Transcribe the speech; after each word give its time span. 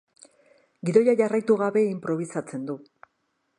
Gidoia 0.89 1.15
jarraitu 1.19 1.59
gabe 1.61 1.85
inprobisatzen 1.91 2.67
du. 2.71 2.79